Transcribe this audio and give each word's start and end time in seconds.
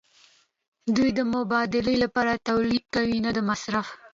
دوی 0.95 1.09
د 1.17 1.19
مبادلې 1.33 1.95
لپاره 2.03 2.41
تولید 2.49 2.83
کوي 2.95 3.17
نه 3.25 3.31
د 3.37 3.39
مصرف. 3.49 3.87